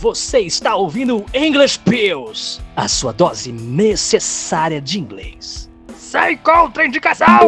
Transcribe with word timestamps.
Você 0.00 0.38
está 0.40 0.76
ouvindo 0.76 1.26
English 1.34 1.78
Pills, 1.80 2.58
a 2.74 2.88
sua 2.88 3.12
dose 3.12 3.52
necessária 3.52 4.80
de 4.80 4.98
inglês. 4.98 5.68
Sem 5.94 6.38
contraindicação! 6.38 7.44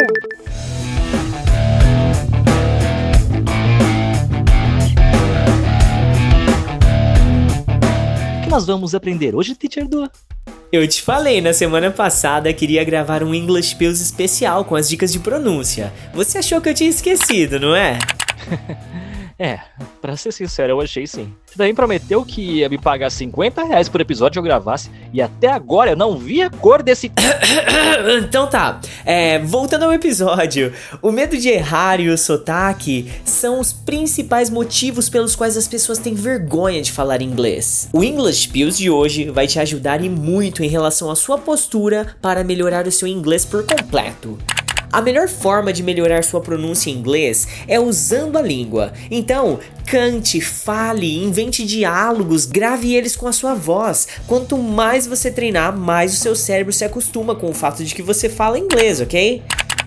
O 8.36 8.44
que 8.44 8.50
nós 8.50 8.66
vamos 8.66 8.94
aprender 8.94 9.34
hoje, 9.34 9.54
Teacher 9.54 9.88
Du? 9.88 10.06
Eu 10.70 10.86
te 10.86 11.00
falei 11.00 11.40
na 11.40 11.54
semana 11.54 11.90
passada 11.90 12.52
queria 12.52 12.84
gravar 12.84 13.22
um 13.22 13.34
English 13.34 13.74
Pills 13.76 14.02
especial 14.02 14.66
com 14.66 14.76
as 14.76 14.90
dicas 14.90 15.10
de 15.10 15.20
pronúncia. 15.20 15.90
Você 16.12 16.36
achou 16.36 16.60
que 16.60 16.68
eu 16.68 16.74
tinha 16.74 16.90
esquecido, 16.90 17.58
não 17.58 17.74
é? 17.74 17.98
É, 19.42 19.58
pra 20.00 20.16
ser 20.16 20.30
sincero, 20.30 20.74
eu 20.74 20.80
achei 20.80 21.04
sim. 21.04 21.34
Você 21.44 21.56
também 21.56 21.74
prometeu 21.74 22.24
que 22.24 22.40
ia 22.40 22.68
me 22.68 22.78
pagar 22.78 23.10
50 23.10 23.64
reais 23.64 23.88
por 23.88 24.00
episódio 24.00 24.34
que 24.34 24.38
eu 24.38 24.42
gravasse, 24.44 24.88
e 25.12 25.20
até 25.20 25.48
agora 25.48 25.90
eu 25.90 25.96
não 25.96 26.16
vi 26.16 26.40
a 26.40 26.48
cor 26.48 26.80
desse. 26.80 27.10
então 28.22 28.48
tá, 28.48 28.80
é, 29.04 29.40
voltando 29.40 29.84
ao 29.84 29.92
episódio. 29.92 30.72
O 31.02 31.10
medo 31.10 31.36
de 31.36 31.48
errar 31.48 31.98
e 31.98 32.08
o 32.08 32.16
sotaque 32.16 33.10
são 33.24 33.58
os 33.58 33.72
principais 33.72 34.48
motivos 34.48 35.08
pelos 35.08 35.34
quais 35.34 35.56
as 35.56 35.66
pessoas 35.66 35.98
têm 35.98 36.14
vergonha 36.14 36.80
de 36.80 36.92
falar 36.92 37.20
inglês. 37.20 37.88
O 37.92 38.04
English 38.04 38.48
Pills 38.48 38.78
de 38.78 38.90
hoje 38.90 39.28
vai 39.28 39.48
te 39.48 39.58
ajudar 39.58 40.04
e 40.04 40.08
muito 40.08 40.62
em 40.62 40.68
relação 40.68 41.10
à 41.10 41.16
sua 41.16 41.36
postura 41.36 42.14
para 42.22 42.44
melhorar 42.44 42.86
o 42.86 42.92
seu 42.92 43.08
inglês 43.08 43.44
por 43.44 43.66
completo. 43.66 44.38
A 44.92 45.00
melhor 45.00 45.26
forma 45.26 45.72
de 45.72 45.82
melhorar 45.82 46.22
sua 46.22 46.42
pronúncia 46.42 46.90
em 46.90 46.92
inglês 46.92 47.48
é 47.66 47.80
usando 47.80 48.36
a 48.36 48.42
língua. 48.42 48.92
Então, 49.10 49.58
cante, 49.86 50.38
fale, 50.38 51.24
invente 51.24 51.64
diálogos, 51.64 52.44
grave 52.44 52.94
eles 52.94 53.16
com 53.16 53.26
a 53.26 53.32
sua 53.32 53.54
voz. 53.54 54.06
Quanto 54.26 54.58
mais 54.58 55.06
você 55.06 55.30
treinar, 55.30 55.74
mais 55.74 56.12
o 56.12 56.16
seu 56.16 56.36
cérebro 56.36 56.74
se 56.74 56.84
acostuma 56.84 57.34
com 57.34 57.48
o 57.48 57.54
fato 57.54 57.82
de 57.82 57.94
que 57.94 58.02
você 58.02 58.28
fala 58.28 58.58
inglês, 58.58 59.00
ok? 59.00 59.42